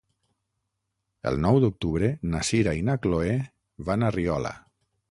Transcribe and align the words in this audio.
El 1.31 1.37
nou 1.45 1.59
d'octubre 1.65 2.09
na 2.33 2.43
Sira 2.51 2.75
i 2.81 2.85
na 2.89 2.97
Chloé 3.05 3.39
van 3.93 4.09
a 4.09 4.13
Riola. 4.19 4.57